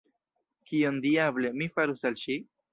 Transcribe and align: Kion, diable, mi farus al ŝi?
Kion, 0.71 0.97
diable, 1.05 1.53
mi 1.61 1.71
farus 1.77 2.05
al 2.13 2.21
ŝi? 2.27 2.43